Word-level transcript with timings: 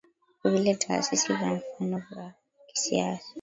vile 0.43 0.75
taasisi 0.75 1.27
kwa 1.27 1.35
mfano 1.37 1.59
vyama 1.79 2.03
vya 2.11 2.33
kisiasa 2.67 3.23